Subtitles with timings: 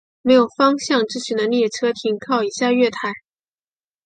[0.23, 3.13] 没有方向资讯的列车停靠以下月台。